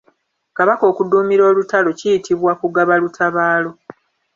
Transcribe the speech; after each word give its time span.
Kabaka 0.57 0.83
okuduumira 0.91 1.43
olutalo 1.51 1.89
kiyitibwa 1.99 2.51
kugaba 2.61 2.93
lutabaalo. 3.01 3.71